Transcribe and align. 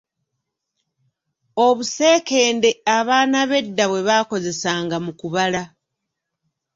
Obuseekende 1.65 2.69
abaana 2.97 3.39
b'edda 3.49 3.85
bwe 3.91 4.01
baakozesanga 4.07 4.97
mu 5.05 5.11
kubala. 5.19 5.63